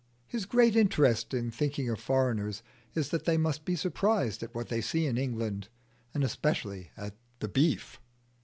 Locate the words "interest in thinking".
0.75-1.87